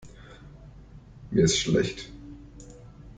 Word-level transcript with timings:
Mir 1.29 1.43
ist 1.43 1.59
schlecht. 1.59 2.09